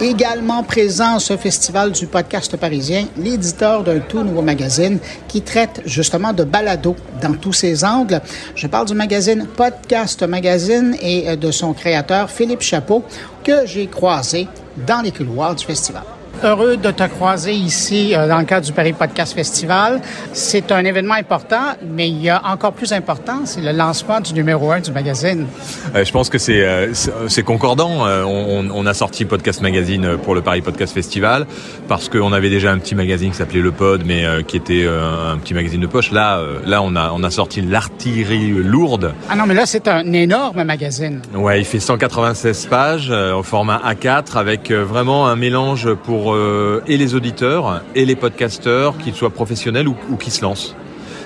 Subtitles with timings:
[0.00, 5.82] Également présent à ce festival du podcast parisien, l'éditeur d'un tout nouveau magazine qui traite
[5.86, 8.20] justement de balado dans tous ses angles.
[8.54, 13.02] Je parle du magazine Podcast Magazine et de son créateur Philippe Chapeau
[13.42, 14.46] que j'ai croisé
[14.86, 16.04] dans les couloirs du festival
[16.44, 20.00] heureux de te croiser ici euh, dans le cadre du Paris Podcast Festival.
[20.32, 24.32] C'est un événement important, mais il y a encore plus important, c'est le lancement du
[24.34, 25.46] numéro un du magazine.
[25.94, 26.92] Euh, je pense que c'est euh,
[27.28, 28.06] c'est concordant.
[28.26, 31.46] On, on, a sorti Podcast Magazine pour le Paris Podcast Festival
[31.88, 35.36] parce qu'on avait déjà un petit magazine qui s'appelait Le Pod, mais qui était un
[35.38, 36.10] petit magazine de poche.
[36.10, 39.14] Là, là, on a on a sorti l'artillerie lourde.
[39.28, 41.20] Ah non, mais là, c'est un énorme magazine.
[41.34, 46.96] Ouais, il fait 196 pages au format A4 avec vraiment un mélange pour euh, et
[46.96, 50.74] les auditeurs et les podcasteurs, qu'ils soient professionnels ou, ou qui se lancent.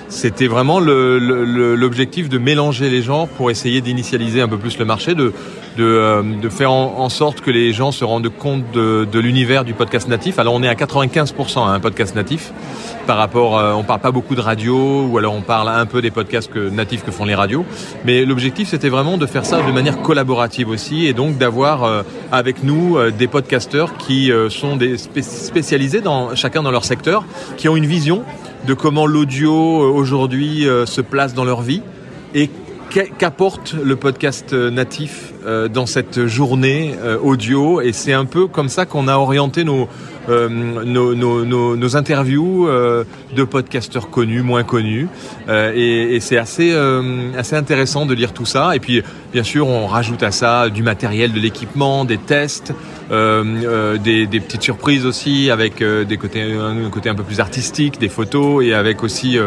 [0.09, 5.15] C'était vraiment l'objectif de mélanger les genres pour essayer d'initialiser un peu plus le marché,
[5.15, 5.33] de,
[5.77, 10.07] de, euh, faire en, sorte que les gens se rendent compte de, l'univers du podcast
[10.07, 10.39] natif.
[10.39, 12.51] Alors on est à 95% à un podcast natif
[13.07, 16.01] par rapport, euh, on parle pas beaucoup de radio ou alors on parle un peu
[16.01, 17.65] des podcasts natifs que font les radios.
[18.05, 22.03] Mais l'objectif c'était vraiment de faire ça de manière collaborative aussi et donc d'avoir euh,
[22.31, 27.23] avec nous des podcasteurs qui sont des spécialisés dans chacun dans leur secteur,
[27.57, 28.23] qui ont une vision
[28.65, 31.81] de comment l'audio euh, aujourd'hui euh, se place dans leur vie
[32.33, 32.49] et
[33.17, 34.53] qu'apporte le podcast
[35.45, 39.87] euh, dans cette journée audio et c'est un peu comme ça qu'on a orienté nos,
[40.27, 45.07] nos, nos, nos, interviews de podcasteurs connus, moins connus
[45.49, 46.73] et, c'est assez,
[47.37, 50.83] assez intéressant de lire tout ça et puis bien sûr on rajoute à ça du
[50.83, 52.73] matériel, de l'équipement, des tests
[53.11, 57.39] euh, euh, des, petites surprises aussi avec euh, des côtés, un côté un peu plus
[57.39, 59.37] artistique, des photos et avec aussi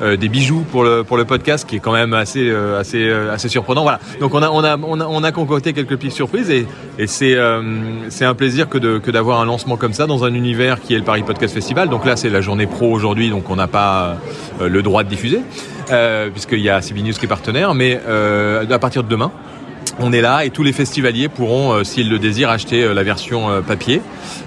[0.00, 3.82] des bijoux pour le, pour le podcast qui est quand même assez, assez, assez surprenant.
[3.82, 4.00] Voilà.
[4.20, 6.66] Donc on a, on a concocté quelques petites surprises et,
[6.98, 10.98] et c'est, un plaisir que, d'avoir un lancement comme ça dans un univers qui est
[10.98, 11.88] le Paris Podcast Festival.
[11.88, 14.16] Donc là, c'est la journée pro aujourd'hui, donc on n'a pas
[14.60, 15.40] le droit de diffuser.
[15.90, 19.30] Euh, puisqu'il y a CB News qui est partenaire, mais euh, à partir de demain,
[20.00, 23.02] on est là et tous les festivaliers pourront, euh, s'ils le désirent, acheter euh, la
[23.02, 24.00] version euh, papier.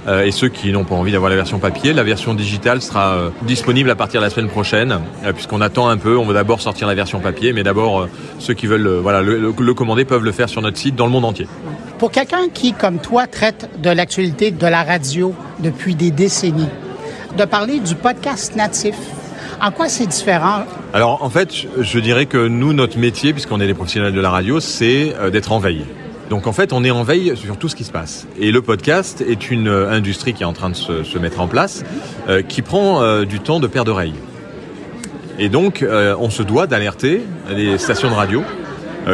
[0.08, 3.90] et ceux qui n'ont pas envie d'avoir la version papier, la version digitale sera disponible
[3.90, 5.00] à partir de la semaine prochaine,
[5.34, 6.18] puisqu'on attend un peu.
[6.18, 8.08] On va d'abord sortir la version papier, mais d'abord
[8.40, 11.26] ceux qui veulent voilà, le, commander peuvent le faire sur notre site dans le monde
[11.26, 11.48] entier.
[12.00, 16.70] Pour quelqu'un qui, comme toi, traite de l'actualité de la radio depuis des décennies,
[17.38, 18.96] de parler du podcast natif,
[19.62, 20.64] en quoi c'est différent?
[20.94, 24.30] Alors en fait, je dirais que nous, notre métier, puisqu'on est des professionnels de la
[24.30, 25.86] radio, c'est euh, d'être en veille.
[26.30, 28.28] Donc en fait, on est en veille sur tout ce qui se passe.
[28.40, 31.48] Et le podcast est une euh, industrie qui est en train de se, mettre en
[31.48, 31.84] place,
[32.28, 34.14] euh, qui prend du temps de paire d'oreilles.
[35.40, 38.44] Et donc, on se doit d'alerter les stations de radio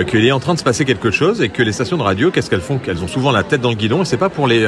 [0.07, 2.31] qu'il est en train de se passer quelque chose et que les stations de radio,
[2.31, 2.77] qu'est-ce qu'elles font?
[2.77, 4.65] Qu'elles ont souvent la tête dans le guidon et c'est pas pour les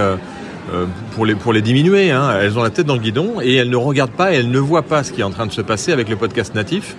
[1.14, 2.12] pour les, pour les diminuer.
[2.12, 2.38] Hein.
[2.42, 4.60] Elles ont la tête dans le guidon et elles ne regardent pas et elles ne
[4.60, 6.96] voient pas ce qui est en train de se passer avec le podcast natif,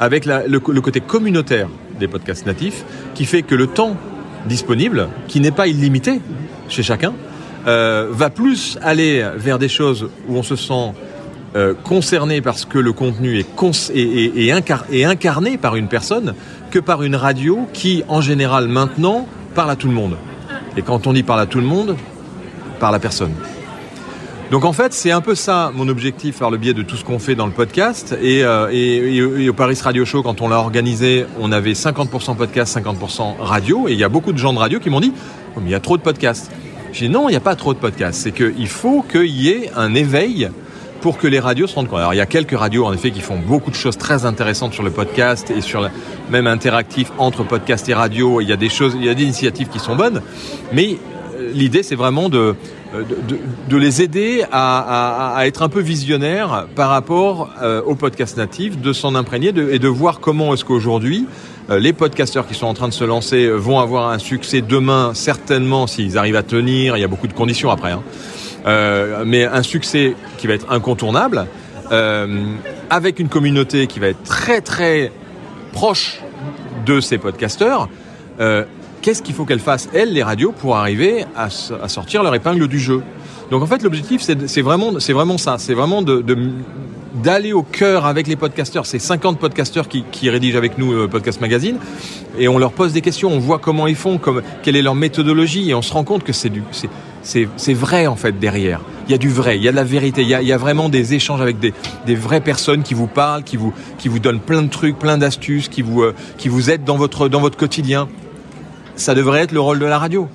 [0.00, 1.68] avec le, côté communautaire
[1.98, 2.84] des podcasts natifs,
[3.14, 3.96] qui fait que le temps
[4.46, 6.20] disponible, qui n'est pas illimité
[6.68, 7.12] chez chacun,
[7.66, 10.92] euh, va plus aller vers des choses où on se sent
[11.56, 13.46] euh, concerné parce que le contenu est,
[13.94, 14.50] est,
[14.92, 16.34] est, incarné par une personne
[16.70, 20.16] que par une radio qui, en général, maintenant, parle à tout le monde.
[20.76, 21.96] Et quand on dit parle à tout le monde,
[22.78, 23.32] par la personne.
[24.50, 27.04] Donc en fait, c'est un peu ça mon objectif par le biais de tout ce
[27.04, 28.16] qu'on fait dans le podcast.
[28.22, 33.38] Et, euh, au Paris Radio Show, quand on l'a organisé, on avait 50% podcast, 50%
[33.40, 33.88] radio.
[33.88, 35.12] Et il y a beaucoup de gens de radio qui m'ont dit
[35.56, 36.52] oh, il y a trop de podcasts.
[36.92, 38.20] J'ai dit non, il n'y a pas trop de podcasts.
[38.20, 40.48] C'est qu'il faut qu'il y ait un éveil
[41.00, 41.98] pour que les radios se rendent compte.
[41.98, 44.74] Alors il y a quelques radios en effet qui font beaucoup de choses très intéressantes
[44.74, 45.88] sur le podcast et sur le
[46.30, 48.40] même interactif entre podcast et radio.
[48.40, 50.22] Il y a des choses, il y a des initiatives qui sont bonnes,
[50.72, 50.98] mais
[51.52, 52.54] l'idée, c'est vraiment de,
[53.70, 59.14] les aider à, être un peu visionnaires par rapport euh, au podcast natif, de s'en
[59.14, 61.26] imprégner et de voir comment est-ce qu'aujourd'hui,
[61.70, 65.12] euh, les podcasteurs qui sont en train de se lancer vont avoir un succès demain,
[65.14, 66.96] certainement, s'ils arrivent à tenir.
[66.96, 67.92] Il y a beaucoup de conditions après.
[67.92, 68.02] Hein.
[68.66, 71.46] Euh, mais un succès qui va être incontournable,
[72.90, 75.12] avec une communauté qui va être très très
[75.72, 76.20] proche
[76.84, 77.88] de ces podcasteurs
[79.06, 82.80] qu'est-ce qu'il faut qu'elles fassent, elles, les radios, pour arriver à, sortir leur épingle du
[82.80, 83.02] jeu.
[83.52, 85.58] Donc en fait, l'objectif, c'est vraiment, vraiment ça.
[85.58, 88.84] C'est vraiment d'aller au cœur avec les podcasteurs.
[88.84, 91.78] C'est 50 podcasteurs qui, qui rédigent avec nous euh, Podcast Magazine
[92.36, 94.96] et on leur pose des questions, on voit comment ils font, comme, quelle est leur
[94.96, 98.80] méthodologie et on se rend compte que c'est vrai en fait derrière.
[99.06, 100.88] Il y a du vrai, il y a de la vérité, il y a, vraiment
[100.88, 101.72] des échanges avec des,
[102.06, 105.16] des, vraies personnes qui vous parlent, qui vous, qui vous donnent plein de trucs, plein
[105.16, 108.08] d'astuces, qui vous, euh, qui vous aident dans votre, dans votre quotidien
[108.96, 110.28] ça devrait être le rôle de la radio.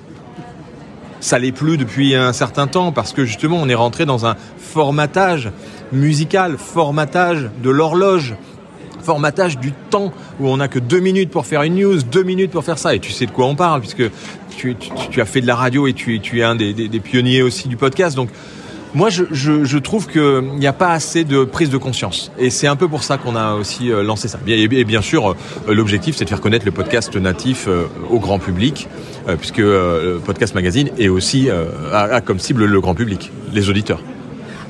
[1.20, 4.36] Ça l'est plus depuis un certain temps parce que justement on est rentré dans un
[4.58, 5.50] formatage
[5.92, 8.34] musical, formatage de l'horloge
[9.02, 12.50] formatage du temps où on n'a que deux minutes pour faire une news, deux minutes
[12.50, 12.94] pour faire ça.
[12.94, 14.10] Et tu sais de quoi on parle puisque
[14.56, 14.76] tu,
[15.20, 18.16] as fait de la radio et tu, es un des, pionniers aussi du podcast.
[18.16, 18.30] Donc
[18.94, 22.30] moi, je, trouve qu'il n'y a pas assez de prise de conscience.
[22.38, 24.38] Et c'est un peu pour ça qu'on a aussi euh, lancé ça.
[24.46, 25.34] Et, bien sûr, euh,
[25.74, 28.88] l'objectif, c'est de faire connaître le podcast natif euh, au grand public,
[29.38, 31.48] puisque le podcast magazine est aussi
[31.92, 34.00] a, comme cible le grand public, les auditeurs.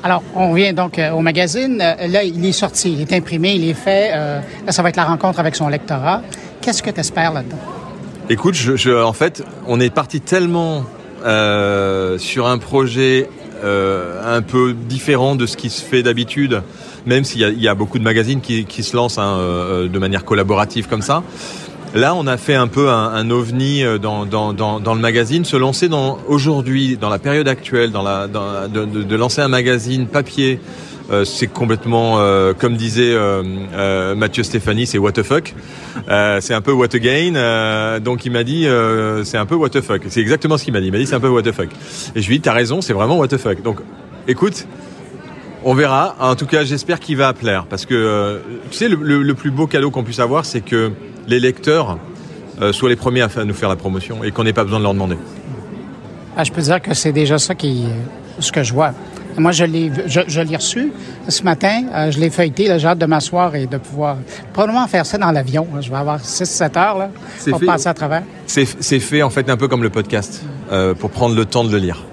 [0.03, 1.79] Alors, on vient donc au magazine.
[1.79, 4.11] Là, il est sorti, il est imprimé, il est fait.
[4.11, 6.21] là, ça va être la rencontre avec son lectorat.
[6.61, 7.57] Qu'est-ce que tu espères là-dedans?
[8.29, 10.85] Écoute, en fait, on est parti tellement
[12.19, 13.31] sur un projet
[13.63, 16.63] euh, un peu différent de ce qui se fait d'habitude,
[17.07, 20.89] même s'il y, a beaucoup de magazines qui, se lancent hein, euh, de manière collaborative
[20.89, 21.23] comme ça.
[21.95, 25.91] Là, on a fait un peu un, ovni euh, dans, le magazine, se lancer
[26.27, 30.59] aujourd'hui, dans la période actuelle, de, lancer un magazine papier
[31.25, 35.55] c'est complètement, euh, comme disait euh, Mathieu Stéphanie, c'est what the fuck.
[36.41, 38.01] c'est un peu what again.
[38.01, 38.67] donc il m'a dit,
[39.25, 40.03] c'est un peu what the fuck.
[40.09, 40.87] C'est exactement ce qu'il m'a dit.
[40.87, 41.69] Il m'a dit, c'est un peu what the fuck.
[42.15, 43.63] Et je lui ai dit, t'as raison, c'est vraiment what the fuck.
[43.63, 43.81] Donc,
[44.29, 44.67] écoute.
[45.65, 46.17] On verra.
[46.19, 47.67] En tout cas, j'espère qu'il va plaire.
[47.71, 48.43] Parce que,
[48.73, 50.91] tu sais, le, plus beau cadeau qu'on puisse avoir, c'est que
[51.29, 51.99] les lecteurs
[52.73, 54.93] soient les premiers à nous faire la promotion et qu'on n'ait pas besoin de leur
[54.93, 55.17] demander.
[56.37, 57.85] Ah, je peux dire que c'est déjà ça qui,
[58.39, 58.93] ce que je vois.
[59.39, 60.93] Moi, je l'ai, je, l'ai reçu
[61.29, 61.85] ce matin.
[61.95, 62.67] Euh, je l'ai feuilleté.
[62.79, 64.19] J'ai hâte de m'asseoir et de pouvoir
[64.53, 65.67] probablement faire ça dans l'avion.
[65.81, 67.11] Je vais avoir 6-7 heures là,
[67.49, 68.23] pour passer à travers.
[68.47, 71.71] C'est, fait en fait un peu comme le podcast, euh, pour prendre le temps de
[71.71, 72.05] le lire.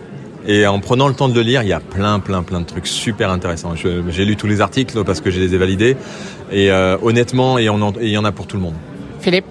[0.47, 2.65] Et en prenant le temps de le lire, il y a plein, plein, plein de
[2.65, 3.75] trucs super intéressants.
[3.75, 5.97] j'ai lu tous les articles parce que je les ai validés.
[6.51, 8.75] Et euh, honnêtement, il y en a pour tout le monde.
[9.19, 9.45] Philippe,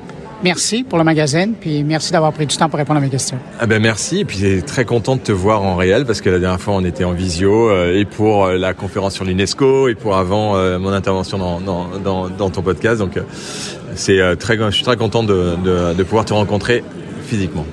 [0.44, 3.38] Merci pour le magazine, puis merci d'avoir pris du temps pour répondre à mes questions.
[3.58, 6.38] Ah ben merci, et puis très content de te voir en réel parce que la
[6.38, 9.96] dernière fois on était en visio euh, et pour euh, la conférence sur l'UNESCO et
[9.96, 12.98] pour avant euh, mon intervention dans, dans, dans, ton podcast.
[12.98, 13.18] Donc
[13.96, 15.56] c'est très, je suis très content de,
[15.94, 16.84] de pouvoir te rencontrer
[17.26, 17.66] physiquement.